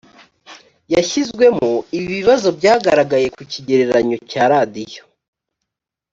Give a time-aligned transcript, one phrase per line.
[0.93, 5.03] yashyizwemo ibi bibazo byagaragaye ku kigereranyo cya radiyo